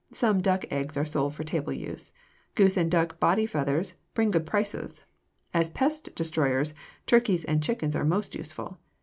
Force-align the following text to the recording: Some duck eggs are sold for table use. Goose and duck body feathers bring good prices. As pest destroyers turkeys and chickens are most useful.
Some 0.11 0.41
duck 0.41 0.65
eggs 0.71 0.97
are 0.97 1.05
sold 1.05 1.35
for 1.35 1.43
table 1.43 1.71
use. 1.73 2.11
Goose 2.55 2.75
and 2.75 2.89
duck 2.89 3.19
body 3.19 3.45
feathers 3.45 3.93
bring 4.15 4.31
good 4.31 4.47
prices. 4.47 5.03
As 5.53 5.69
pest 5.69 6.15
destroyers 6.15 6.73
turkeys 7.05 7.45
and 7.45 7.61
chickens 7.61 7.95
are 7.95 8.03
most 8.03 8.33
useful. 8.33 8.79